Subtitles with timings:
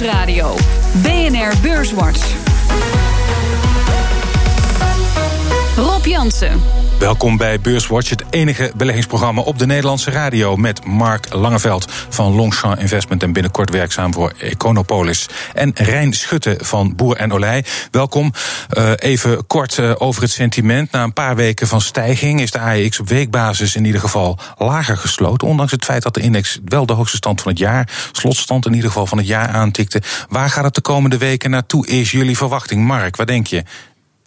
[0.00, 0.54] Nieuwsradio.
[1.02, 2.20] BNR Beurswatch.
[5.76, 6.85] Rob Jansen.
[6.98, 10.56] Welkom bij Beurswatch, het enige beleggingsprogramma op de Nederlandse radio.
[10.56, 15.28] Met Mark Langeveld van Longchamp Investment en binnenkort werkzaam voor Econopolis.
[15.54, 17.64] En Rijn Schutte van Boer en Olij.
[17.90, 18.32] Welkom.
[18.78, 20.90] Uh, even kort uh, over het sentiment.
[20.90, 24.96] Na een paar weken van stijging is de AEX op weekbasis in ieder geval lager
[24.96, 25.48] gesloten.
[25.48, 28.74] Ondanks het feit dat de index wel de hoogste stand van het jaar, slotstand in
[28.74, 30.02] ieder geval van het jaar aantikte.
[30.28, 31.86] Waar gaat het de komende weken naartoe?
[31.86, 32.84] Is jullie verwachting?
[32.86, 33.64] Mark, wat denk je?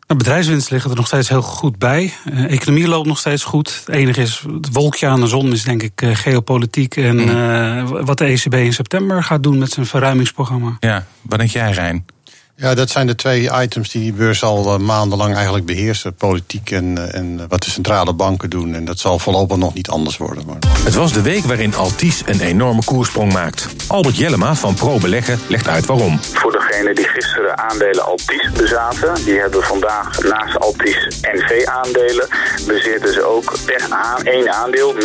[0.10, 2.14] Nou, bedrijfswinst liggen er nog steeds heel goed bij.
[2.32, 3.82] Uh, economie loopt nog steeds goed.
[3.86, 6.96] Het enige is, het wolkje aan de zon is denk ik uh, geopolitiek.
[6.96, 7.30] En mm.
[7.30, 10.78] uh, wat de ECB in september gaat doen met zijn verruimingsprogramma.
[10.80, 12.06] Ja, wat denk jij, Rijn?
[12.62, 16.14] Ja, dat zijn de twee items die die beurs al uh, maandenlang eigenlijk beheersen.
[16.14, 18.74] Politiek en, uh, en wat de centrale banken doen.
[18.76, 20.46] En dat zal voorlopig nog niet anders worden.
[20.46, 20.58] Maar...
[20.84, 23.68] Het was de week waarin Altis een enorme koersprong maakt.
[23.88, 26.20] Albert Jellema van Pro Beleggen legt uit waarom.
[26.22, 29.26] Voor degenen die gisteren aandelen Altis bezaten...
[29.26, 32.28] die hebben vandaag naast Altis NV-aandelen...
[32.68, 35.00] bezitten ze ook per aan één aandeel 0,4163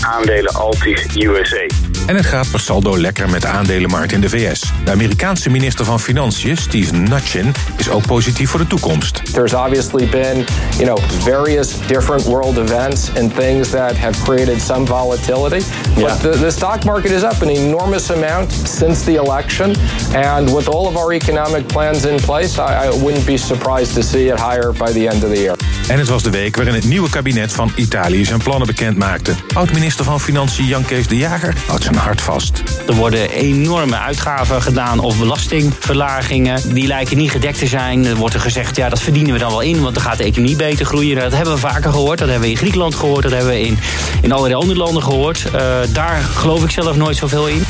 [0.00, 1.66] aandelen Altis USA.
[2.06, 4.72] En het gaat per saldo lekker met de aandelenmarkt in de VS.
[4.84, 9.32] De Amerikaanse minister van Financiën, Steve Mnuchin, is ook positief voor de toekomst.
[9.32, 10.44] There's obviously been,
[10.78, 15.64] you know, various different world events and things that have created some volatility.
[15.96, 16.04] Yeah.
[16.04, 19.76] But the, the stock market is up an enormous amount since the election.
[20.14, 24.02] And with all of our economic plans in place, I, I wouldn't be surprised to
[24.02, 25.56] see it higher by the end of the year.
[25.88, 29.34] En het was de week waarin het nieuwe kabinet van Italië zijn plannen bekend maakte.
[29.54, 32.62] Oud-minister van Financiën Jan Kees de Jager houdt hart vast.
[32.88, 36.74] Er worden enorme uitgaven gedaan of belastingverlagingen.
[36.74, 38.04] Die lijken niet gedekt te zijn.
[38.06, 40.24] Er wordt er gezegd, ja, dat verdienen we dan wel in, want dan gaat de
[40.24, 41.16] economie beter groeien.
[41.16, 42.18] Dat hebben we vaker gehoord.
[42.18, 43.22] Dat hebben we in Griekenland gehoord.
[43.22, 43.78] Dat hebben we in,
[44.22, 45.44] in allerlei andere landen gehoord.
[45.54, 47.64] Uh, daar geloof ik zelf nooit zoveel in.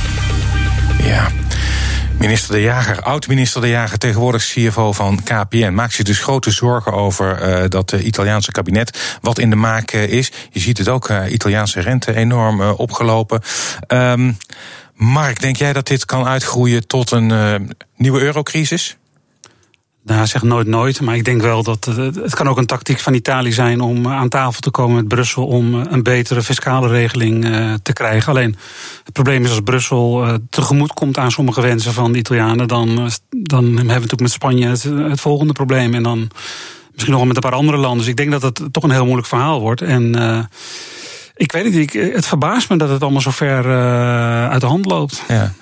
[1.02, 1.41] Ja.
[2.22, 6.92] Minister De Jager, oud-minister De Jager, tegenwoordig CFO van KPN, maakt zich dus grote zorgen
[6.92, 10.32] over uh, dat uh, Italiaanse kabinet wat in de maak uh, is.
[10.50, 13.40] Je ziet het ook, Italiaanse rente enorm opgelopen.
[13.88, 14.36] Um,
[14.94, 18.96] Mark, denk jij dat dit kan uitgroeien tot een nieuwe eurocrisis?
[20.04, 23.14] Nou, zeg nooit nooit, maar ik denk wel dat het kan ook een tactiek van
[23.14, 27.44] Italië zijn om aan tafel te komen met Brussel om een betere fiscale regeling
[27.82, 28.32] te krijgen.
[28.32, 28.56] Alleen
[29.04, 33.64] het probleem is als Brussel tegemoet komt aan sommige wensen van de Italianen, dan, dan
[33.64, 36.30] hebben we natuurlijk met Spanje het, volgende probleem en dan
[36.92, 37.98] misschien nog met een paar andere landen.
[37.98, 39.82] Dus ik denk dat het toch een heel moeilijk verhaal wordt.
[39.82, 40.14] En
[41.34, 41.92] ik weet het niet.
[41.92, 45.22] Het verbaast me dat het allemaal zo ver uh, uit de hand loopt.
[45.28, 45.52] Ja.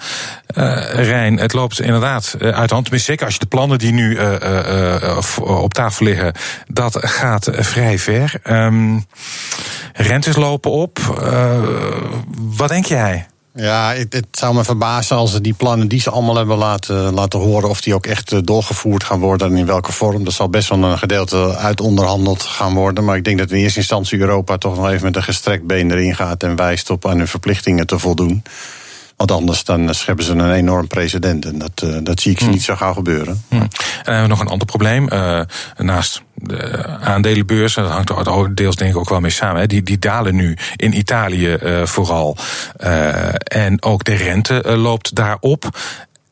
[0.56, 2.84] Uh, Rijn, het loopt inderdaad uit de hand.
[2.84, 6.32] Tenminste, zeker als je de plannen die nu uh, op tafel liggen,
[6.66, 8.34] dat gaat vrij ver.
[8.44, 9.04] Um,
[9.92, 10.98] rentes lopen op.
[12.34, 13.26] wat denk jij?
[13.54, 17.38] Ja, het, het, zou me verbazen als die plannen die ze allemaal hebben laten, laten
[17.38, 20.24] horen, of die ook echt doorgevoerd gaan worden en in welke vorm.
[20.24, 23.04] Dat zal best wel een gedeelte uit onderhandeld gaan worden.
[23.04, 25.90] Maar ik denk dat in eerste instantie Europa toch nog even met een gestrekt been
[25.90, 28.42] erin gaat en wijst op aan hun verplichtingen te voldoen.
[29.20, 31.44] Want anders dan scheppen ze een enorm precedent.
[31.44, 32.50] En dat, uh, dat zie ik hmm.
[32.50, 33.44] niet zo gauw gebeuren.
[33.48, 33.60] Hmm.
[33.60, 35.08] En dan hebben we nog een ander probleem.
[35.12, 35.40] Uh,
[35.76, 39.66] naast de aandelenbeurs, en dat hangt er deels denk ik ook wel mee samen, hè,
[39.66, 42.36] die, die dalen nu in Italië uh, vooral.
[43.44, 45.78] en ook de rente loopt daarop.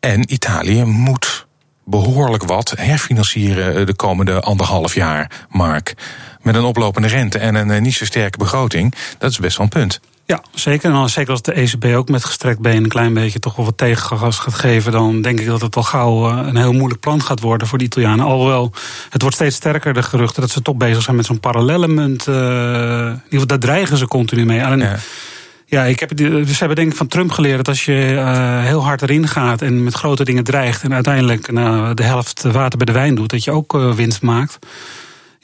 [0.01, 1.47] En Italië moet
[1.85, 5.95] behoorlijk wat herfinancieren de komende anderhalf jaar, Mark.
[6.43, 8.95] Met een oplopende rente en een niet zo sterke begroting.
[9.19, 10.01] Dat is best wel een punt.
[10.29, 10.91] Ja, zeker.
[10.91, 13.65] En als, zeker als de ECB ook met gestrekt been een klein beetje toch wel
[13.65, 17.23] wat tegengas gaat geven, dan denk ik dat het wel gauw een heel moeilijk plan
[17.23, 18.25] gaat worden voor de Italianen.
[18.25, 18.73] Alhoewel,
[19.11, 22.27] het wordt steeds sterker de geruchten dat ze toch bezig zijn met zo'n parallelle munt.
[22.27, 22.41] Uh, in
[23.11, 24.65] ieder geval, daar dreigen ze continu mee.
[24.65, 24.97] Alleen, ja.
[25.67, 28.85] Ja, ik heb, ze hebben denk ik van Trump geleerd dat als je uh, heel
[28.85, 32.87] hard erin gaat en met grote dingen dreigt en uiteindelijk nou, de helft water bij
[32.87, 34.59] de wijn doet, dat je ook uh, winst maakt.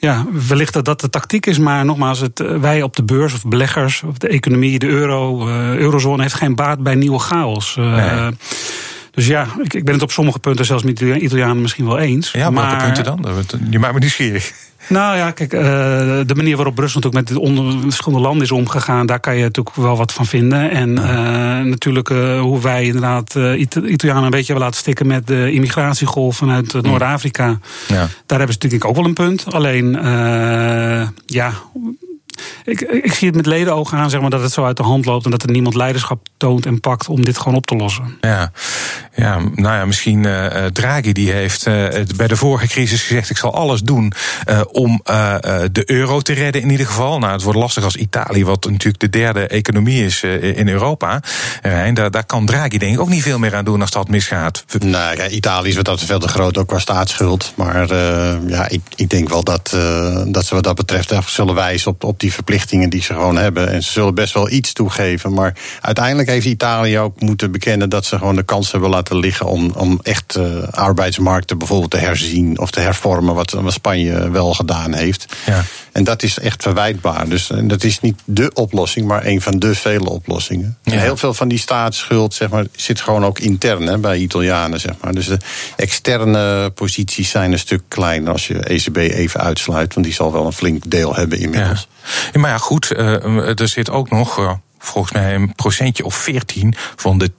[0.05, 3.45] Ja, wellicht dat dat de tactiek is, maar nogmaals, het, wij op de beurs of
[3.45, 7.75] beleggers of de economie, de euro, uh, eurozone heeft geen baat bij nieuwe chaos.
[7.79, 8.31] Uh, nee.
[9.11, 11.97] Dus ja, ik, ik ben het op sommige punten zelfs met de Italianen misschien wel
[11.97, 12.31] eens.
[12.31, 13.25] Ja, maar welke punten dan?
[13.69, 14.53] Je maakt me nieuwsgierig.
[14.89, 15.61] Nou ja, kijk, uh,
[16.25, 19.75] de manier waarop Brussel natuurlijk met onder, verschillende landen is omgegaan, daar kan je natuurlijk
[19.75, 20.69] wel wat van vinden.
[20.69, 21.05] En uh,
[21.59, 26.81] natuurlijk uh, hoe wij inderdaad Italianen een beetje hebben laten stikken met de immigratiegolf vanuit
[26.81, 27.59] Noord-Afrika.
[27.87, 28.07] Ja.
[28.25, 29.53] Daar hebben ze natuurlijk ook wel een punt.
[29.53, 29.91] Alleen,
[31.25, 31.53] ja,
[32.63, 35.05] ik, ik zie het met ledenogen aan, zeg maar, dat het zo uit de hand
[35.05, 38.17] loopt en dat er niemand leiderschap toont en pakt om dit gewoon op te lossen.
[38.21, 38.51] Ja,
[39.15, 43.37] ja nou ja, misschien uh, Draghi die heeft uh, bij de vorige crisis gezegd: ik
[43.37, 44.13] zal alles doen
[44.49, 45.01] uh, om
[45.71, 47.19] de euro te redden in ieder geval.
[47.19, 51.21] Nou, het wordt lastig als Italië, wat natuurlijk de derde economie is in Europa.
[51.61, 54.09] Rijn, daar, daar kan Draghi denk ik ook niet veel meer aan doen als dat
[54.09, 54.65] misgaat.
[54.79, 57.53] Nou, ja, Italië is wat dat veel te groot, ook qua staatsschuld.
[57.55, 57.95] Maar
[58.47, 59.69] ja, ik, ik denk wel dat,
[60.27, 63.69] dat ze wat dat betreft zullen wijzen op, op die verplichtingen die ze gewoon hebben.
[63.69, 65.33] En ze zullen best wel iets toegeven.
[65.33, 69.45] Maar uiteindelijk heeft Italië ook moeten bekennen dat ze gewoon de kans hebben laten liggen
[69.45, 74.53] om, om echt uh, arbeidsmarkten bijvoorbeeld te herzien of te hervormen, wat, wat Spanje wel
[74.53, 75.25] gedaan heeft.
[75.45, 75.63] Ja.
[75.95, 77.29] En dat is echt verwijtbaar.
[77.29, 80.77] Dus en dat is niet de oplossing, maar een van de vele oplossingen.
[80.83, 80.99] Ja.
[80.99, 84.79] heel veel van die staatsschuld zeg maar, zit gewoon ook intern hè, bij Italianen.
[84.79, 85.13] Zeg maar.
[85.13, 85.37] Dus de
[85.75, 89.93] externe posities zijn een stuk kleiner als je ECB even uitsluit.
[89.93, 91.87] Want die zal wel een flink deel hebben inmiddels.
[92.33, 92.39] Ja.
[92.39, 94.39] maar ja, goed, uh, er zit ook nog.
[94.39, 97.31] Uh, volgens mij een procentje of 14 van de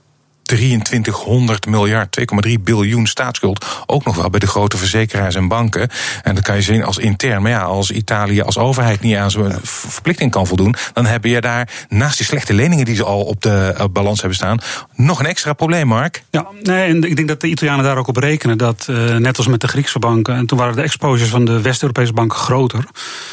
[0.46, 3.64] 2300 miljard, 2,3 biljoen staatsschuld.
[3.86, 5.88] Ook nog wel bij de grote verzekeraars en banken.
[6.22, 7.42] En dat kan je zien als intern.
[7.42, 11.40] Maar ja, als Italië als overheid niet aan zijn verplichting kan voldoen, dan heb je
[11.40, 14.58] daar naast die slechte leningen die ze al op de balans hebben staan,
[14.94, 16.22] nog een extra probleem, Mark.
[16.30, 18.58] Ja, nee, en ik denk dat de Italianen daar ook op rekenen.
[18.58, 21.60] Dat uh, net als met de Griekse banken, en toen waren de exposures van de
[21.60, 22.84] West-Europese banken groter.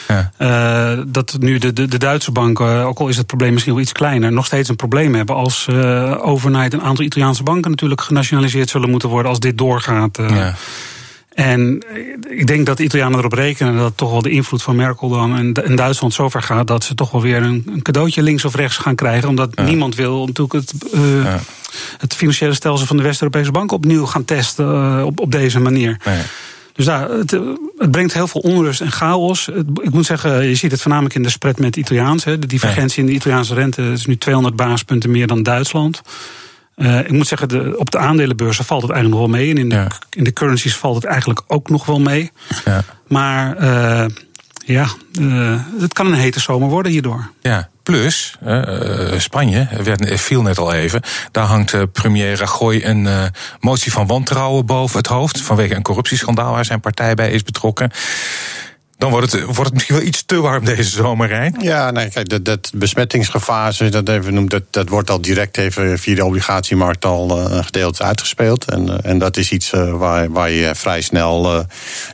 [0.07, 0.31] Ja.
[0.39, 3.81] Uh, dat nu de, de, de, Duitse banken, ook al is het probleem misschien wel
[3.81, 8.01] iets kleiner, nog steeds een probleem hebben als uh, overnight een aantal Italiaanse banken natuurlijk
[8.01, 10.19] genationaliseerd zullen moeten worden als dit doorgaat.
[10.19, 10.55] Uh, ja.
[11.33, 11.83] En
[12.29, 15.37] ik denk dat de Italianen erop rekenen dat toch wel de invloed van Merkel dan
[15.37, 18.95] en, Duitsland zover gaat dat ze toch wel weer een, cadeautje links of rechts gaan
[18.95, 19.29] krijgen.
[19.29, 19.63] Omdat ja.
[19.63, 21.39] niemand wil natuurlijk het, uh, ja.
[21.97, 25.97] het financiële stelsel van de West-Europese bank opnieuw gaan testen uh, op, op deze manier.
[26.73, 27.31] Dus daar, het,
[27.77, 29.47] het, brengt heel veel onrust en chaos.
[29.81, 32.23] Ik moet zeggen, je ziet het voornamelijk in de spread met Italiaans.
[32.23, 32.39] Hè.
[32.39, 36.01] De divergentie in de Italiaanse rente is nu 200 basispunten meer dan Duitsland.
[36.75, 39.49] Uh, ik moet zeggen, de, op de aandelenbeurzen valt het eigenlijk nog wel mee.
[39.49, 39.87] En in de, ja.
[40.09, 42.31] in de currencies valt het eigenlijk ook nog wel mee.
[42.65, 42.83] Ja.
[43.07, 44.05] Maar uh,
[44.65, 44.87] ja,
[45.19, 47.29] uh, het kan een hete zomer worden hierdoor.
[47.41, 47.71] Ja.
[47.83, 48.37] Plus,
[49.17, 51.01] Spanje, werd, viel net al even.
[51.31, 55.41] Daar hangt premier Rajoy een motie van wantrouwen boven het hoofd.
[55.41, 57.91] Vanwege een corruptieschandaal waar zijn partij bij is betrokken
[59.03, 61.55] dan wordt het, wordt het misschien wel iets te warm deze zomer, Rijn.
[61.59, 65.57] Ja, nee, kijk, dat, dat besmettingsgevaar, zoals dat even noemt, dat, dat wordt al direct
[65.57, 68.65] even via de obligatiemarkt al uh, een gedeelte uitgespeeld.
[68.65, 71.65] En, uh, en dat is iets uh, waar, waar je vrij snel,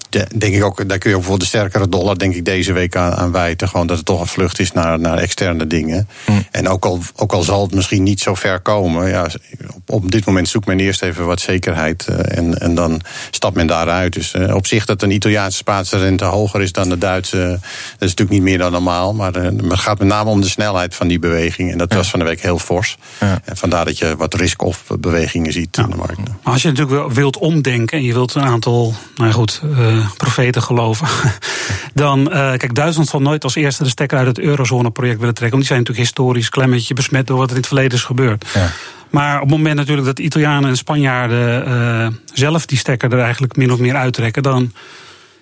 [0.10, 2.74] de, denk ik ook, daar kun je ook voor de sterkere dollar, denk ik, deze
[2.74, 3.70] week aan, aan wijten.
[3.70, 6.08] Gewoon dat het toch een vlucht is naar, naar externe dingen.
[6.26, 6.46] Mm.
[6.52, 9.28] En ook al, ook al zal het misschien niet zo ver komen, ja,
[9.68, 12.08] op, op dit moment zoekt men eerst even wat zekerheid.
[12.08, 13.02] en, en dan
[13.32, 14.14] stapt men daaruit.
[14.14, 17.38] Dus op zich dat een Italiaanse Spaanse rente hoger is dan de Duitse.
[17.38, 19.14] Dat is natuurlijk niet meer dan normaal.
[19.14, 21.72] Maar het gaat met name om de snelheid van die beweging.
[21.72, 22.98] En dat was van de week heel fors.
[23.20, 23.42] Ja.
[23.46, 25.84] En vandaar dat je wat risk-off bewegingen ziet ja.
[25.84, 26.18] in de markt.
[26.18, 30.62] Maar als je natuurlijk wilt omdenken en je wilt een aantal, nou goed, uh, profeten
[30.62, 31.08] geloven.
[31.94, 35.58] dan, uh, kijk, Duitsland zal nooit als eerste de stekker uit het eurozone-project willen trekken.
[35.58, 38.46] Want die zijn natuurlijk historisch beetje besmet door wat er in het verleden is gebeurd.
[38.54, 38.72] Ja.
[39.10, 43.56] Maar op het moment natuurlijk dat Italianen en Spanjaarden uh, zelf die stekker er eigenlijk
[43.56, 44.74] min of meer uittrekken, dan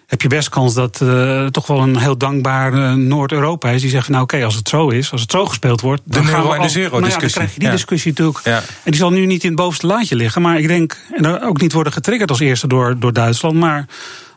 [0.07, 3.81] heb je best kans dat uh, toch wel een heel dankbaar uh, Noord-Europa is.
[3.81, 6.01] Die zegt van nou oké, okay, als het zo is, als het zo gespeeld wordt.
[6.05, 7.73] De dan gaan we en de zero nou ja, dan krijg je die ja.
[7.73, 8.39] discussie natuurlijk.
[8.43, 8.57] Ja.
[8.57, 10.41] En die zal nu niet in het bovenste laadje liggen.
[10.41, 13.55] Maar ik denk, en ook niet worden getriggerd als eerste door, door Duitsland.
[13.55, 13.85] Maar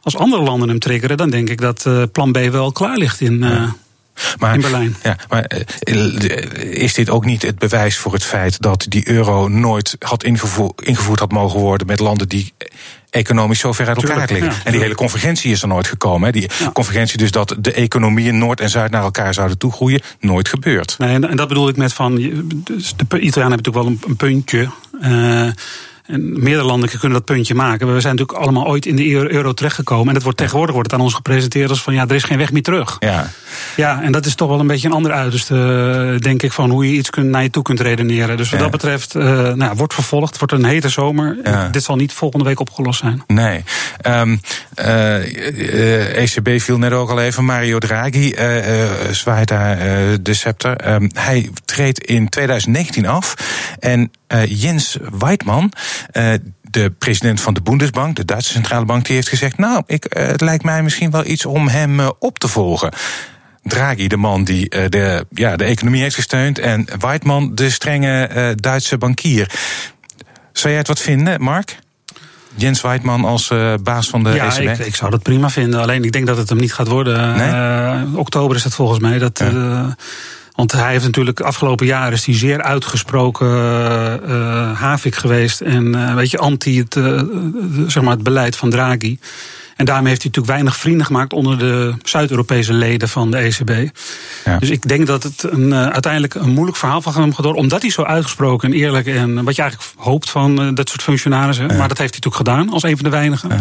[0.02, 3.20] als andere landen hem triggeren, dan denk ik dat uh, plan B wel klaar ligt
[3.20, 3.38] in.
[4.38, 4.96] Maar, in Berlijn.
[5.02, 5.50] Ja, maar
[6.60, 10.82] is dit ook niet het bewijs voor het feit dat die euro nooit had ingevoerd,
[10.82, 12.52] ingevoerd had mogen worden met landen die
[13.10, 14.50] economisch zo ver uit elkaar Tuurlijk, liggen.
[14.50, 16.26] Ja, en die hele convergentie is er nooit gekomen.
[16.26, 16.32] Hè.
[16.32, 16.70] Die ja.
[16.72, 20.94] convergentie dus dat de economieën Noord en Zuid naar elkaar zouden toegroeien, nooit gebeurd.
[20.98, 22.14] Nee, en dat bedoel ik met van,
[22.64, 24.68] dus de Italianen hebben natuurlijk wel een, een puntje.
[25.02, 25.50] Uh,
[26.10, 27.94] en meerdere landen kunnen dat puntje maken.
[27.94, 30.08] We zijn natuurlijk allemaal ooit in de euro terechtgekomen.
[30.08, 32.38] En het wordt, tegenwoordig wordt het aan ons gepresenteerd als van ja, er is geen
[32.38, 32.96] weg meer terug.
[32.98, 33.30] Ja.
[33.76, 36.86] ja, en dat is toch wel een beetje een ander uiterste, denk ik, van hoe
[36.86, 38.36] je iets kunt, naar je toe kunt redeneren.
[38.36, 38.64] Dus wat ja.
[38.64, 41.36] dat betreft, uh, nou, wordt vervolgd, wordt een hete zomer.
[41.44, 41.68] Ja.
[41.68, 43.22] Dit zal niet volgende week opgelost zijn.
[43.26, 43.64] Nee.
[44.06, 44.40] Um,
[44.84, 47.44] uh, ECB viel net ook al even.
[47.44, 48.34] Mario Draghi
[49.10, 49.78] zwaait daar
[50.22, 50.92] de scepter.
[50.92, 53.34] Um, hij treedt in 2019 af.
[53.78, 54.10] En
[54.48, 55.72] Jens Weidmann
[56.12, 56.32] uh,
[56.62, 60.26] de president van de Bundesbank, de Duitse centrale bank, die heeft gezegd: Nou, ik, uh,
[60.26, 62.92] het lijkt mij misschien wel iets om hem op te volgen.
[63.62, 68.98] Draghi, de man die de, ja, de economie heeft gesteund, en Weidmann, de strenge Duitse
[68.98, 69.50] bankier.
[70.52, 71.78] Zou jij het wat vinden, Mark?
[72.54, 74.62] Jens Weidman als uh, baas van de ja, ECB?
[74.62, 75.80] Ja, ik, ik, zou dat prima vinden.
[75.80, 77.36] Alleen ik denk dat het hem niet gaat worden.
[77.36, 77.48] Nee?
[77.48, 79.18] Uh, oktober is het volgens mij.
[79.18, 79.50] Dat, ja.
[79.50, 79.86] uh,
[80.60, 83.48] want hij heeft natuurlijk afgelopen jaar is hij zeer uitgesproken
[84.28, 85.60] uh, havik geweest.
[85.60, 86.94] En weet je, anti het,
[87.86, 89.18] zeg maar het beleid van Draghi.
[89.80, 93.90] En daarmee heeft hij natuurlijk weinig vrienden gemaakt onder de Zuid-Europese leden van de ECB.
[94.44, 94.58] Ja.
[94.58, 97.62] Dus ik denk dat het een, uh, uiteindelijk een moeilijk verhaal van hem gaat worden.
[97.62, 101.02] Omdat hij zo uitgesproken en eerlijk en wat je eigenlijk hoopt van uh, dat soort
[101.02, 101.68] functionarissen.
[101.68, 101.76] Ja.
[101.76, 103.48] Maar dat heeft hij natuurlijk gedaan als een van de weinigen.
[103.48, 103.60] Ja.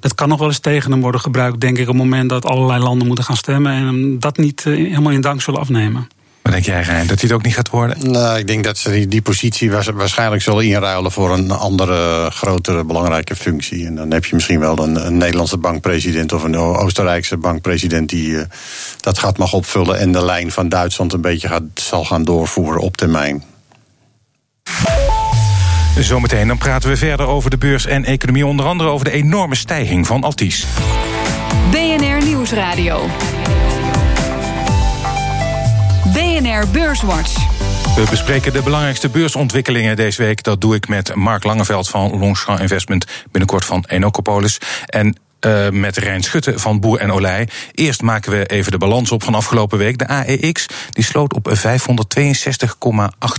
[0.00, 2.44] Dat kan nog wel eens tegen hem worden gebruikt, denk ik, op het moment dat
[2.44, 3.72] allerlei landen moeten gaan stemmen.
[3.72, 6.08] En hem dat niet uh, helemaal in dank zullen afnemen.
[6.50, 7.06] Wat denk jij, Rijn?
[7.06, 8.10] Dat hij het ook niet gaat worden?
[8.10, 12.84] Nou, ik denk dat ze die, die positie waarschijnlijk zullen inruilen voor een andere, grotere,
[12.84, 13.86] belangrijke functie.
[13.86, 18.28] En dan heb je misschien wel een, een Nederlandse bankpresident of een Oostenrijkse bankpresident die
[18.28, 18.42] uh,
[19.00, 22.80] dat gaat mag opvullen en de lijn van Duitsland een beetje gaat, zal gaan doorvoeren
[22.80, 23.44] op termijn.
[25.98, 29.54] Zometeen dan praten we verder over de beurs en economie, onder andere over de enorme
[29.54, 30.66] stijging van Altis.
[31.70, 33.08] BNR Nieuwsradio.
[36.40, 37.34] BNR Beurswatch.
[37.94, 40.42] We bespreken de belangrijkste beursontwikkelingen deze week.
[40.42, 44.58] Dat doe ik met Mark Langeveld van Longchamp Investment, binnenkort van Enocopolis.
[44.86, 47.48] En uh, met Rijn Schutte van Boer en Olij.
[47.72, 49.98] Eerst maken we even de balans op van afgelopen week.
[49.98, 51.58] De AEX die sloot op 562,8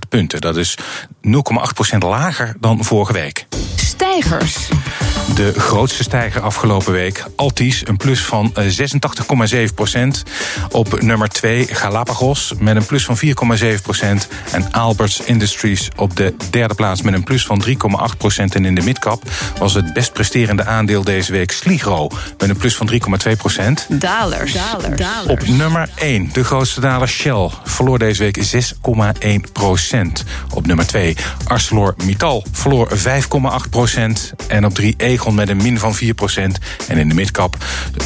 [0.10, 0.42] punten.
[0.42, 0.78] Dat is
[1.28, 3.46] 0,8% lager dan vorige week.
[3.76, 4.70] Stijgers.
[5.36, 7.24] De grootste stijger afgelopen week.
[7.36, 8.58] Altis, een plus van 86,7%.
[10.72, 13.28] Op nummer 2 Galapagos met een plus van 4,7%.
[14.52, 17.74] En Alberts Industries op de derde plaats met een plus van 3,8%.
[18.54, 19.24] En in de midcap
[19.60, 22.08] was het best presterende aandeel deze week Sligro
[22.38, 22.98] met een plus van 3,2%.
[23.88, 24.54] Dalers.
[24.54, 25.28] Dalers.
[25.28, 28.66] Op nummer 1, de grootste daler Shell, verloor deze week 6,1%.
[30.54, 31.16] Op nummer 2,
[31.48, 33.06] ArcelorMittal verloor 5,8%.
[34.48, 36.00] En op 3, Egon met een min van 4%.
[36.88, 37.58] En in de midcap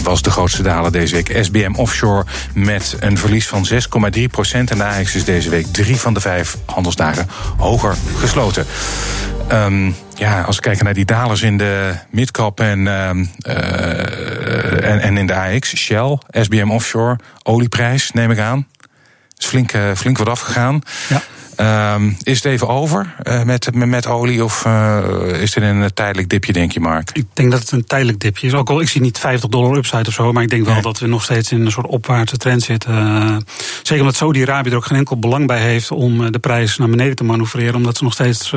[0.04, 3.78] was de grootste daler deze week SBM Offshore met een verlies van 6,3%.
[4.52, 8.66] En de AX is deze week drie van de vijf handelsdagen hoger gesloten.
[9.52, 15.18] Um, ja, als we kijken naar die dalers in de midcap en, um, uh, en,
[15.18, 18.68] in de AX, Shell, SBM Offshore, olieprijs, neem ik aan.
[19.38, 20.82] is flink, uh, flink wat afgegaan.
[21.10, 21.22] Ja.
[21.60, 26.30] Um, is het even over uh, met, met, olie of uh, is dit een tijdelijk
[26.30, 27.10] dipje, denk je, Mark?
[27.14, 28.54] Ik denk dat het een tijdelijk dipje is.
[28.54, 30.84] Ook al ik zie niet 50 dollar upside of zo, maar ik denk wel nee.
[30.84, 32.94] dat we nog steeds in een soort opwaartse trend zitten.
[32.94, 33.38] Uh,
[33.78, 37.16] zeker omdat Saudi-Arabië er ook geen enkel belang bij heeft om de prijs naar beneden
[37.16, 38.54] te manoeuvreren, omdat ze nog steeds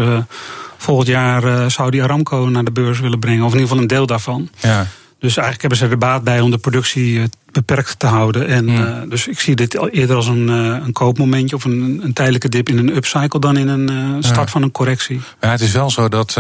[0.77, 4.07] volgend jaar Saudi Aramco naar de beurs willen brengen, of in ieder geval een deel
[4.07, 4.49] daarvan.
[4.61, 4.87] Ja.
[5.19, 8.47] Dus eigenlijk hebben ze er baat bij om de productie beperkt te houden.
[8.47, 8.77] En, mm.
[8.77, 12.49] uh, dus ik zie dit eerder als een, uh, een koopmomentje of een, een, tijdelijke
[12.49, 14.47] dip in een upcycle dan in een uh, start ja.
[14.47, 15.21] van een correctie.
[15.41, 16.33] Maar het is wel zo dat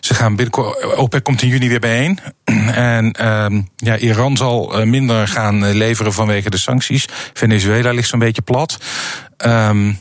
[0.00, 0.96] ze gaan binnenkort.
[0.96, 2.18] OPEC komt in juni weer bijeen.
[2.90, 3.14] en
[3.76, 7.04] ja, Iran zal minder gaan leveren vanwege de sancties.
[7.32, 8.78] Venezuela ligt zo'n beetje plat.
[9.46, 9.98] Um,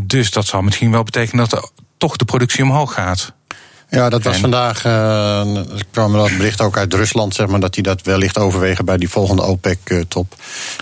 [0.00, 3.34] dus dat zal misschien wel betekenen dat toch de productie omhoog gaat.
[3.94, 4.84] Ja, dat was vandaag.
[4.84, 5.56] Uh,
[5.90, 9.08] kwam dat bericht ook uit Rusland, zeg maar, dat die dat wellicht overwegen bij die
[9.08, 10.34] volgende OPEC-top.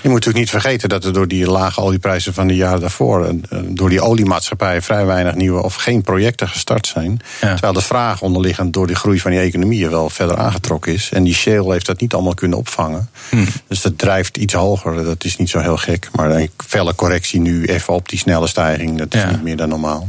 [0.02, 3.26] Je moet natuurlijk niet vergeten dat er door die lage olieprijzen van de jaren daarvoor,
[3.26, 7.20] uh, door die oliemaatschappijen vrij weinig nieuwe of geen projecten gestart zijn.
[7.40, 7.50] Ja.
[7.52, 11.08] Terwijl de vraag onderliggend door de groei van die economieën wel verder aangetrokken is.
[11.12, 13.10] En die shale heeft dat niet allemaal kunnen opvangen.
[13.28, 13.46] Hmm.
[13.68, 15.04] Dus dat drijft iets hoger.
[15.04, 16.08] Dat is niet zo heel gek.
[16.12, 19.30] Maar een felle correctie nu even op die snelle stijging, dat is Ja.
[19.30, 20.08] niet meer dan normaal.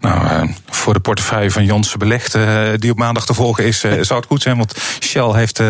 [0.00, 3.84] Nou, uh, voor de portefeuille van Janssen Belegd, uh, die op maandag te volgen is,
[3.84, 4.56] uh, zou het goed zijn.
[4.56, 5.62] Want Shell heeft,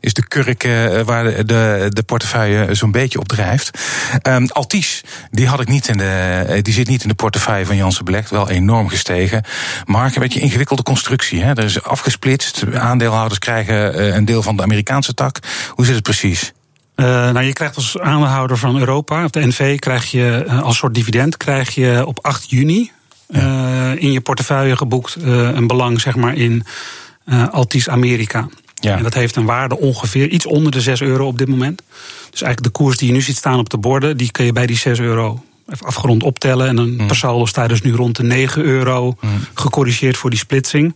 [0.00, 0.68] is de kurk
[1.04, 3.78] waar de, de, de portefeuille zo'n beetje op drijft.
[4.22, 7.76] Um, Altis, die, had ik niet in de, die zit niet in de portefeuille van
[7.76, 8.30] Janssen Belegd.
[8.30, 9.44] Wel enorm gestegen.
[9.84, 11.42] Maar een beetje ingewikkelde constructie.
[11.42, 11.50] Hè?
[11.50, 12.64] Er is afgesplitst.
[12.74, 15.38] Aandeelhouders krijgen een deel van de Amerikaanse tak.
[15.68, 16.52] Hoe zit het precies?
[17.00, 20.76] Uh, nou, je krijgt als aandeelhouder van Europa, of de NV, krijg je uh, als
[20.76, 22.90] soort dividend krijg je op 8 juni
[23.28, 26.64] uh, in je portefeuille geboekt een belang zeg maar, in
[27.50, 28.48] Altis Amerika.
[28.74, 28.96] Ja.
[28.96, 31.82] En dat heeft een waarde ongeveer iets onder de 6 euro op dit moment.
[32.30, 34.52] Dus eigenlijk de koers die je nu ziet staan op de borden, die kun je
[34.52, 36.68] bij die 6 euro even afgerond optellen.
[36.68, 37.06] En dan Mm.
[37.06, 39.30] per saldo staat dus nu rond de 9 euro Mm.
[39.54, 40.94] gecorrigeerd voor die splitsing.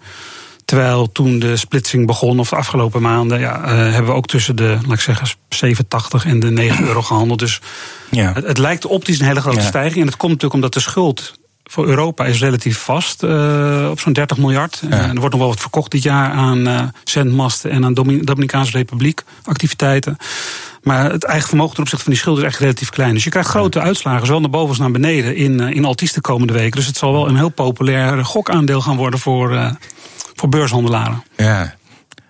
[0.65, 4.57] Terwijl toen de splitsing begon, of de afgelopen maanden, ja, uh, hebben we ook tussen
[4.57, 7.39] de, laat ik zeggen, 87 en de 9 euro gehandeld.
[7.39, 7.61] Dus
[8.11, 8.33] Ja.
[8.33, 9.67] het, het lijkt optisch een hele grote Ja.
[9.67, 9.99] stijging.
[10.01, 14.13] En dat komt natuurlijk omdat de schuld voor Europa is relatief vast uh, op zo'n
[14.13, 14.83] 30 miljard.
[14.91, 14.91] Ja.
[14.91, 18.73] Er wordt nog wel wat verkocht dit jaar aan uh, zendmasten en aan Domin Dominicaanse
[18.73, 20.17] Republiek activiteiten.
[20.83, 23.15] Maar het eigen vermogen ten opzichte van die schuld is echt relatief klein.
[23.15, 26.21] Dus je krijgt grote uitslagen, zowel naar boven als naar beneden, in, in Altis de
[26.21, 26.77] komende weken.
[26.77, 29.77] Dus het zal wel een heel populair gokaandeel gaan worden voor,
[30.45, 31.25] voor beurshandelaren.
[31.37, 31.75] Ja.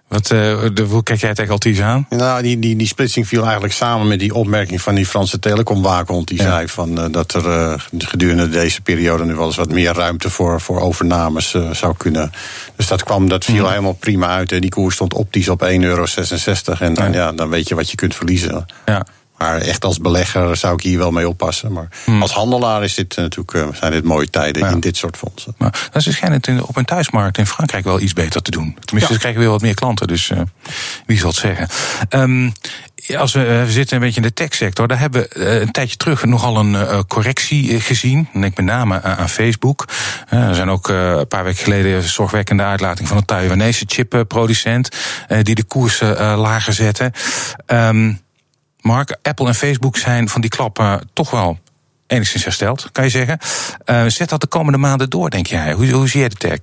[0.08, 2.06] Wat, uh, de, hoe kijk jij tegen Altis aan?
[2.08, 6.28] Nou, die, die, die splitsing viel eigenlijk samen met die opmerking van die Franse telecomwaakhond.
[6.28, 9.92] Die zei van, uh, dat er uh, gedurende deze periode nu wel eens wat meer
[9.92, 12.32] ruimte voor, voor overnames zou kunnen.
[12.76, 13.68] Dus dat, kwam, dat viel mm.
[13.68, 14.52] helemaal prima uit.
[14.52, 16.04] En die koers stond optisch op 1,66 euro.
[16.78, 17.06] En ja.
[17.06, 17.32] ja.
[17.32, 18.66] dan weet je wat je kunt verliezen.
[18.84, 19.06] Ja.
[19.38, 21.72] Maar echt als belegger zou ik hier wel mee oppassen.
[21.72, 22.22] Maar hmm.
[22.22, 25.54] als handelaar is dit natuurlijk, eh, zijn dit mooie tijden in dit soort fondsen.
[25.58, 28.76] Maar dat is schijnt op een thuismarkt in Frankrijk wel iets beter te doen.
[28.80, 30.40] Tenminste, ze krijgen weer wat meer klanten, dus uh,
[31.06, 31.68] wie zal het zeggen.
[32.10, 32.52] Um,
[33.16, 36.24] als we, we, zitten een beetje in de techsector, daar hebben we een tijdje terug
[36.24, 38.28] nogal een correctie gezien.
[38.32, 39.88] Denk met name aan Facebook.
[40.28, 44.88] Er zijn ook een paar weken geleden zorgwekkende uitlating van een Taiwanese chipproducent,
[45.42, 47.12] die de koersen lager zetten.
[47.66, 48.22] Um,
[48.84, 51.58] Mark, Apple en Facebook zijn van die klappen toch wel
[52.06, 53.38] enigszins hersteld, kan je zeggen.
[53.86, 55.72] Uh, zet dat de komende maanden door, denk jij?
[55.72, 56.58] Hoe, hoe zie jij de tech?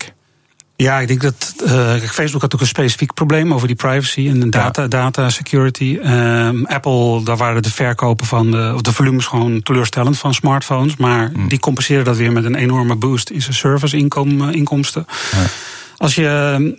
[0.76, 4.50] Ja, ik denk dat uh, Facebook had ook een specifiek probleem over die privacy en
[4.50, 6.00] data, data security.
[6.04, 10.96] Uh, Apple, daar waren de verkopen van de, of de volumes gewoon teleurstellend van smartphones.
[10.96, 11.48] Maar mm.
[11.48, 13.98] die compenseerde dat weer met een enorme boost in zijn service
[14.52, 15.06] inkomsten.
[15.32, 15.38] Ja.
[16.02, 16.28] Als je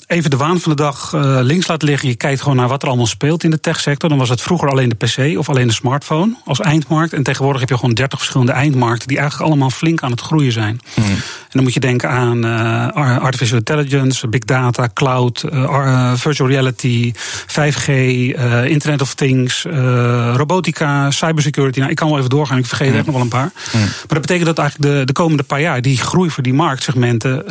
[0.09, 2.69] eh, even de waan van de dag uh, links laat liggen, je kijkt gewoon naar
[2.69, 5.49] wat er allemaal speelt in de techsector, dan was het vroeger alleen de PC of
[5.49, 7.13] alleen de smartphone als eindmarkt.
[7.13, 10.53] En tegenwoordig heb je gewoon 30 verschillende eindmarkten die eigenlijk allemaal flink aan het groeien
[10.53, 10.81] zijn.
[10.95, 11.05] Hmm.
[11.05, 17.13] En dan moet je denken aan uh, artificial intelligence, big data, cloud, uh, virtual reality,
[17.47, 17.87] 5G,
[18.65, 19.67] Internet of Things,
[20.35, 21.79] robotica, cybersecurity.
[21.79, 22.97] Nou, ik kan wel even doorgaan, ik vergeet mm.
[22.97, 23.53] er nog wel een paar.
[23.71, 23.81] Hmm.
[23.81, 27.47] Maar dat betekent dat eigenlijk de, de komende paar jaar die groei voor die marktsegmenten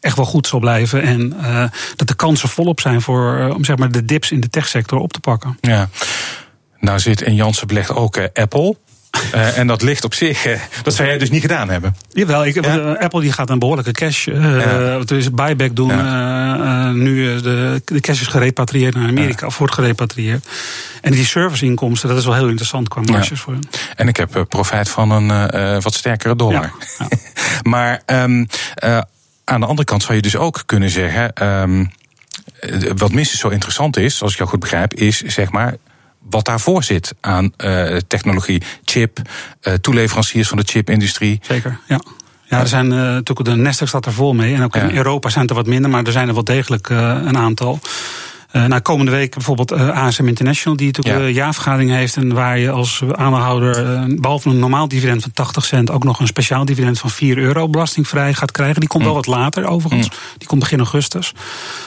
[0.00, 1.02] echt wel goed zal blijven.
[1.02, 1.64] En uh,
[1.96, 4.98] dat de kansen volop zijn voor uh, om zeg maar, de dips in de techsector
[4.98, 5.58] op te pakken.
[5.60, 5.88] Ja.
[6.80, 8.76] Nou zit in Janssen belegd ook uh, Apple.
[9.34, 11.96] Uh, en dat ligt op zich, uh, dat zou jij dus niet gedaan hebben.
[12.12, 12.92] Jawel, ik, ja?
[12.92, 14.24] Apple die gaat een behoorlijke cash.
[14.24, 14.98] Ja.
[14.98, 15.88] Dus buyback doen.
[15.88, 16.92] Ja.
[16.92, 20.46] nu de, de cash is gerepatrieerd naar Amerika, of wordt gerepatrieerd.
[21.00, 23.68] En die serviceinkomsten, dat is wel heel interessant qua marges voor hen.
[23.96, 26.72] En ik heb profijt van een wat sterkere dollar.
[27.62, 28.46] maar um,
[29.50, 31.46] aan de andere kant zou je dus ook kunnen zeggen.
[31.62, 31.90] Um,
[32.96, 35.76] wat minstens zo interessant is, als ik jou goed begrijp, is zeg maar
[36.18, 39.18] wat daarvoor zit aan uh, technologie, chip,
[39.62, 41.40] uh, toeleveranciers van de chipindustrie.
[41.42, 42.00] Zeker, ja.
[42.44, 44.54] Ja, er zijn uh, natuurlijk de Nasdaq staat er vol mee.
[44.54, 47.38] En ook in Europa zijn er wat minder, maar er zijn er wel degelijk een
[47.38, 47.78] aantal.
[48.52, 52.16] Uh, nou, komende week bijvoorbeeld eh, ASM International, die natuurlijk een jaarvergadering heeft.
[52.16, 56.26] En waar je als aandeelhouder, behalve een normaal dividend van 80 cent, ook nog een
[56.26, 58.80] speciaal dividend van 4 euro belastingvrij gaat krijgen.
[58.80, 59.18] Die komt wel mm.
[59.18, 60.08] wat later overigens.
[60.08, 60.14] Mm.
[60.38, 61.32] Die komt begin augustus.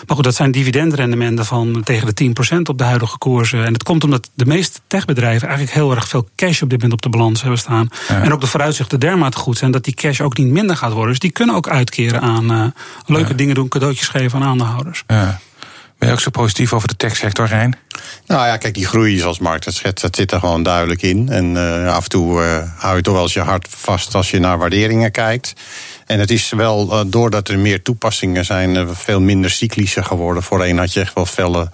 [0.08, 3.66] Maar goed, dat zijn dividendrendementen van tegen de 10 procent op de huidige koersen.
[3.66, 6.94] En dat komt omdat de meeste techbedrijven eigenlijk heel erg veel cash op dit moment
[6.94, 7.90] op de balans hebben staan.
[8.08, 11.10] En ook de vooruitzichten dermate goed zijn dat die cash ook niet minder gaat worden.
[11.10, 12.74] Dus die kunnen ook uitkeren aan
[13.06, 15.04] leuke dingen doen, cadeautjes geven aan aandeelhouders.
[15.08, 15.40] Ja.
[16.04, 17.76] Ben je ook zo positief over de techsector, Rijn?
[18.26, 21.30] Nou ja, kijk, die groei zoals Mark dat schetst, dat zit er gewoon duidelijk in.
[21.30, 24.32] En uh, af en toe uh, hou je toch wel eens je hart vast als
[24.32, 25.54] je naar waarderingen kijkt.
[26.06, 30.44] En het is wel, uh, doordat er meer toepassingen zijn, veel minder cyclischer geworden.
[30.44, 31.70] Voorheen had je echt wel felle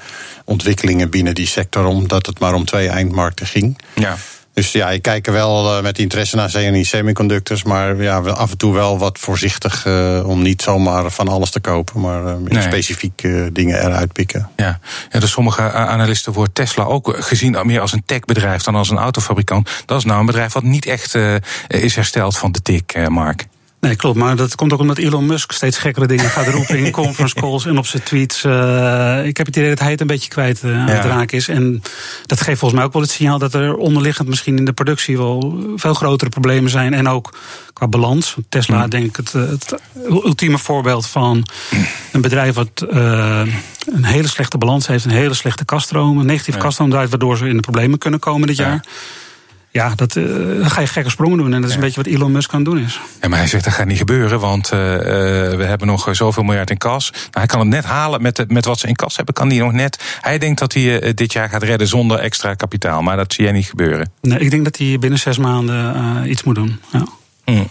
[0.45, 3.81] ontwikkelingen binnen die sector, omdat het maar om twee eindmarkten ging.
[3.95, 4.17] Ja.
[4.53, 7.63] Dus ja, ik kijk er wel uh, met interesse naar CNI Semiconductors.
[7.63, 11.59] Maar ja, af en toe wel wat voorzichtig uh, om niet zomaar van alles te
[11.59, 12.01] kopen.
[12.01, 12.62] Maar uh, nee.
[12.62, 14.49] specifiek dingen eruit pikken.
[14.55, 14.79] Ja.
[15.12, 18.97] ja, dus sommige analisten wordt Tesla ook gezien meer als een techbedrijf dan als een
[18.97, 19.69] autofabrikant.
[19.85, 21.17] Dat is nou een bedrijf wat niet echt
[21.67, 23.47] is hersteld van de tik, Mark.
[23.79, 24.17] Nee, klopt.
[24.17, 27.65] Maar dat komt ook omdat Elon Musk steeds gekkere dingen gaat roepen in conference calls
[27.65, 28.43] en op zijn tweets.
[28.43, 31.37] Uh, ik heb het idee dat hij het een beetje kwijt uh, aan het raken
[31.37, 31.47] is.
[31.47, 31.81] En
[32.25, 35.17] dat geeft volgens mij ook wel het signaal dat er onderliggend misschien in de productie
[35.17, 36.93] wel veel grotere problemen zijn.
[36.93, 37.37] En ook
[37.73, 38.35] qua balans.
[38.49, 38.89] Tesla, mm.
[38.89, 39.75] denk ik, het, het,
[40.09, 41.45] ultieme voorbeeld van
[42.11, 43.41] een bedrijf wat uh,
[43.93, 46.63] een hele slechte balans heeft, een hele slechte kaststroom, een negatieve ja.
[46.63, 48.85] kaststroom draait, waardoor ze in de problemen kunnen komen dit jaar.
[49.71, 51.53] Ja, dat, uh, ga je gekke sprongen doen.
[51.53, 52.99] En dat is een beetje wat Elon Musk aan het doen is.
[53.21, 56.69] Ja, maar hij zegt dat gaat niet gebeuren, want uh, we hebben nog zoveel miljard
[56.69, 57.12] in kas.
[57.12, 59.34] Nou, hij kan het net halen met, met wat ze in kas hebben.
[59.34, 60.17] Kan hij nog net.
[60.21, 63.01] Hij denkt dat hij uh, dit jaar gaat redden zonder extra kapitaal.
[63.01, 64.12] Maar dat zie jij niet gebeuren.
[64.21, 66.79] Nee, ik denk dat hij binnen zes maanden iets moet doen.
[66.91, 67.03] Ja.
[67.45, 67.69] Mm.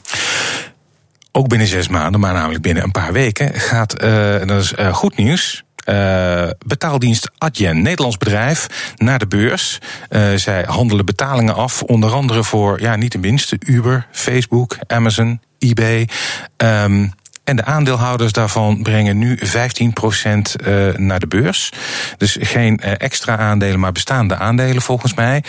[1.33, 4.01] Ook binnen zes maanden, maar namelijk binnen een paar weken, gaat,
[4.47, 9.79] dat is goed nieuws uh, betaaldienst Adyen, Nederlands bedrijf, naar de beurs.
[10.11, 15.41] Uh, zij handelen betalingen af, onder andere voor, ja, niet de minste, Uber, Facebook, Amazon,
[15.59, 16.09] eBay.
[16.57, 17.13] Um,
[17.45, 21.73] en de aandeelhouders daarvan brengen nu 15% uh, naar de beurs.
[22.17, 25.45] Dus geen extra aandelen, maar bestaande aandelen volgens mij.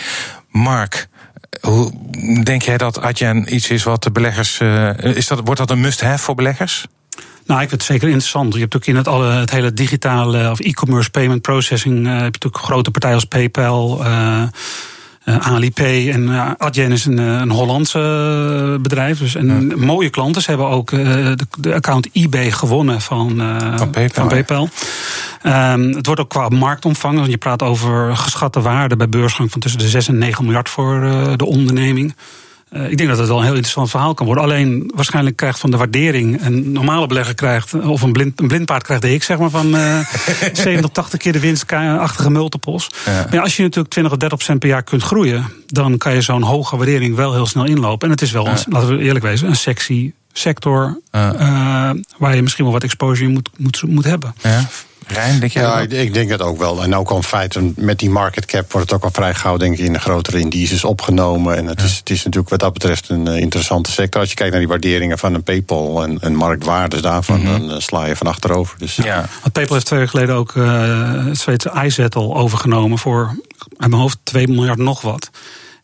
[0.48, 1.08] Mark,
[1.60, 1.92] hoe
[2.42, 4.60] denk jij dat Adyen iets is wat de beleggers.
[4.96, 6.86] is dat, wordt dat een must-have voor beleggers?
[7.46, 8.54] Nou, ik vind het zeker interessant.
[8.54, 11.98] Je hebt ook in het, alle, het hele digitale of e-commerce payment processing.
[11.98, 14.04] Uh, heb je natuurlijk grote partijen als PayPal.
[14.04, 14.42] Uh,
[15.24, 19.18] uh, Alipay en uh, Adyen is een, een Hollandse bedrijf.
[19.18, 20.42] Dus en mooie klanten.
[20.42, 23.42] Ze hebben ook de, de, account eBay gewonnen van,
[23.76, 24.28] van PayPal.
[24.28, 24.68] Van PayPal.
[25.42, 27.18] Um, het wordt ook qua marktomvang.
[27.18, 30.68] Want je praat over geschatte waarde bij beursgang van tussen de 6 en 9 miljard
[30.68, 31.00] voor
[31.36, 32.14] de onderneming.
[32.72, 34.44] Uh, ik denk dat het wel een heel interessant verhaal kan worden.
[34.44, 38.82] Alleen waarschijnlijk krijgt van de waardering een normale belegger krijgt, of een, blind, een blindpaard
[38.82, 39.98] krijgt de ik zeg maar van uh,
[40.52, 42.90] 70, 80 keer de winstachtige multiples.
[43.06, 43.12] Ja.
[43.12, 46.14] Maar ja, als je natuurlijk 20 of 30 procent per jaar kunt groeien, dan kan
[46.14, 48.06] je zo'n hoge waardering wel heel snel inlopen.
[48.06, 48.56] En het is wel, ja.
[48.68, 51.30] laten we eerlijk wezen, een sexy sector uh,
[52.18, 54.34] waar je misschien wel wat exposure moet, moet, moet hebben.
[54.42, 54.68] Ja.
[55.10, 56.82] Rijn, denk jij ja, ik, ik, denk het ook wel.
[56.82, 59.56] En ook al in feite, met die market cap wordt het ook al vrij gauw
[59.56, 61.56] denk ik, in de grotere indices opgenomen.
[61.56, 61.86] En het, ja.
[61.86, 64.20] is, het is natuurlijk wat dat betreft een uh, interessante sector.
[64.20, 67.58] Als je kijkt naar die waarderingen van een PayPal en, en marktwaardes daarvan, mm -hmm.
[67.58, 68.78] dan uh, sla je van achterover.
[68.78, 69.28] Dus, ja.
[69.40, 73.36] Want PayPal heeft twee jaar geleden ook uh, het Zweedse iZettle overgenomen voor,
[73.76, 75.30] uit mijn hoofd, 2 miljard nog wat.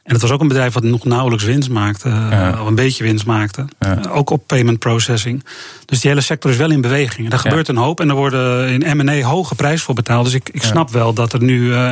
[0.06, 2.60] En het was ook een bedrijf wat nog nauwelijks winst maakte, ja.
[2.60, 3.64] of een beetje winst maakte.
[3.78, 4.00] Ja.
[4.10, 5.44] Ook op payment processing.
[5.84, 7.24] Dus die hele sector is wel in beweging.
[7.24, 7.72] En daar gebeurt ja.
[7.72, 10.24] een hoop en er worden in M&A hoge prijzen voor betaald.
[10.24, 11.90] Dus ik, ik snap wel dat er nu uh,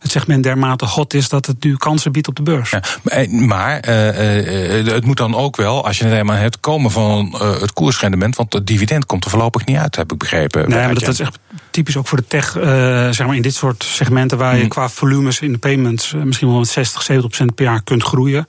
[0.00, 2.70] het segment dermate hot is dat het nu kansen biedt op de beurs.
[2.70, 2.82] Ja,
[3.30, 7.36] maar uh, uh, het moet dan ook wel, als je het helemaal hebt, komen van
[7.40, 8.36] het koersrendement.
[8.36, 10.68] Want het dividend komt er voorlopig niet uit, heb ik begrepen.
[10.68, 11.38] Nee, maar dat is echt
[11.70, 12.50] typisch ook voor de tech,
[13.14, 14.68] zeg maar in dit soort segmenten waar je hmm.
[14.68, 18.46] qua volumes in de payments misschien wel met 60, 70 procent per jaar kunt groeien.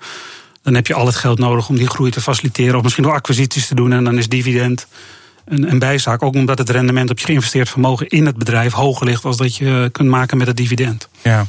[0.64, 2.76] Dan heb je al het geld nodig om die groei te faciliteren.
[2.76, 4.88] Of misschien nog acquisities te doen en dan is dividend
[5.46, 6.24] een, bijzaak.
[6.24, 9.56] Ook omdat het rendement op je geïnvesteerd vermogen in het bedrijf hoger ligt als dat
[9.56, 11.10] je kunt maken met het dividend.
[11.22, 11.46] Ja,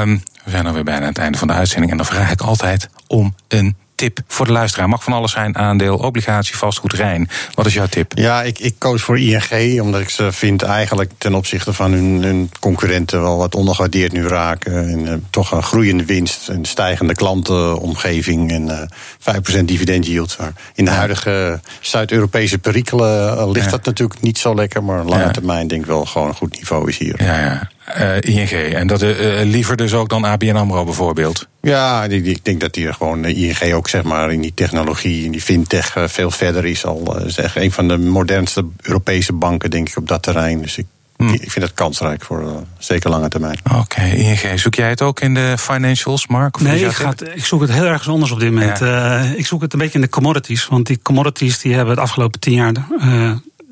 [0.00, 1.90] um, we zijn alweer bijna aan het einde van de uitzending.
[1.90, 4.88] En dan vraag ik altijd om een tip voor de luisteraar?
[4.88, 7.28] Mag van alles zijn, aandeel, obligatie, vastgoed, Rijn.
[7.54, 8.12] Wat is jouw tip?
[8.14, 12.22] Ja, ik, ik koos voor ING, omdat ik ze vind eigenlijk ten opzichte van hun,
[12.22, 14.88] hun concurrenten wel wat ondergewaardeerd nu raken.
[14.88, 20.36] En uh, toch een groeiende winst, een stijgende klantenomgeving en uh, 5% dividend yield.
[20.74, 23.70] In de huidige Zuid-Europese perikelen uh, ligt ja.
[23.70, 25.30] dat natuurlijk niet zo lekker, maar lange ja.
[25.30, 27.22] termijn denk ik wel gewoon een goed niveau is hier.
[27.22, 27.70] Ja, ja.
[27.88, 28.50] Uh, ING.
[28.50, 31.48] En dat uh, liever dus ook dan ABN AMRO bijvoorbeeld?
[31.60, 35.24] Ja, die, die, ik denk dat die gewoon ING ook zeg maar in die technologie,
[35.24, 36.84] in die fintech uh, veel verder is.
[36.84, 40.62] Al is echt een van de modernste Europese banken, denk ik, op dat terrein.
[40.62, 41.28] Dus ik, hmm.
[41.28, 43.58] ik vind het kansrijk voor zeker lange termijn.
[43.64, 44.60] Oké, okay, ING.
[44.60, 46.56] Zoek jij het ook in de financials, Mark?
[46.56, 48.78] Of nee, ik, ga, ik, zoek het heel ergens anders op dit moment.
[48.78, 49.20] Ja.
[49.20, 50.66] ik zoek het een beetje in de commodities.
[50.66, 52.72] Want die commodities die hebben het afgelopen tien jaar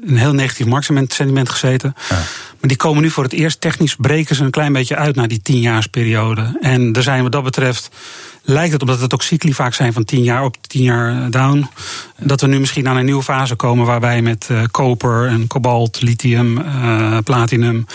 [0.06, 1.94] een heel negatief marktsentiment gezeten.
[2.08, 2.16] Ja.
[2.60, 5.28] Maar die komen nu voor het eerst technisch breken ze een klein beetje uit naar
[5.28, 6.58] die tienjaarsperiode.
[6.60, 7.90] En er zijn wat dat betreft
[8.42, 11.68] lijkt het, omdat het ook cycli vaak zijn van tien jaar op, tien jaar down,
[12.18, 16.02] dat we nu misschien aan een nieuwe fase komen waarbij met uh, koper en kobalt,
[16.02, 17.86] lithium, uh, platinum.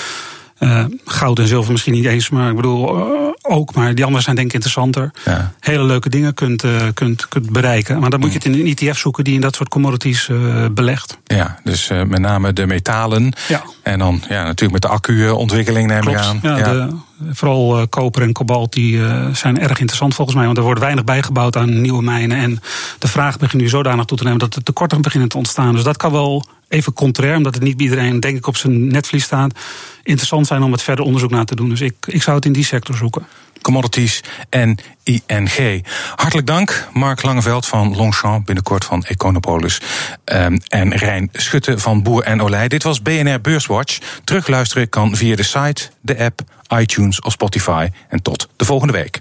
[0.59, 3.03] Uh, goud en zilver misschien niet eens, maar ik bedoel uh,
[3.41, 3.75] ook.
[3.75, 5.11] Maar die andere zijn denk ik interessanter.
[5.25, 5.53] Ja.
[5.59, 7.99] Hele leuke dingen kunt, uh, kunt, kunt bereiken.
[7.99, 10.29] Maar dan moet je het in een ETF zoeken die in dat soort commodities
[10.71, 11.17] belegt.
[11.23, 13.33] Ja, dus met name de metalen.
[13.47, 13.63] Ja.
[13.83, 16.17] En dan ja, natuurlijk met de accu-ontwikkeling neem Klopt.
[16.17, 16.39] ik aan.
[16.41, 16.73] Ja, ja.
[16.73, 16.95] De,
[17.31, 19.01] vooral koper en kobalt die,
[19.33, 20.45] zijn erg interessant volgens mij.
[20.45, 22.37] Want er wordt weinig bijgebouwd aan nieuwe mijnen.
[22.37, 22.59] En
[22.99, 25.73] de vraag begint nu zodanig toe te nemen dat er tekorten beginnen te ontstaan.
[25.73, 28.87] Dus dat kan wel even contrair, omdat het niet bij iedereen denk ik op zijn
[28.87, 29.59] netvlies staat.
[30.03, 31.69] Interessant zijn om het verder onderzoek naar te doen.
[31.69, 33.27] Dus ik, ik zou het in die sector zoeken.
[33.61, 35.85] Commodities en ING.
[36.15, 39.81] Hartelijk dank, Mark Langeveld van Longchamp, binnenkort van Econopolis.
[40.25, 42.67] Um, en Rijn Schutte van Boer en Olij.
[42.67, 43.97] Dit was BNR Beurswatch.
[44.23, 46.41] Terugluisteren kan via de site, de app,
[46.79, 47.87] iTunes of Spotify.
[48.09, 49.15] En tot de volgende week.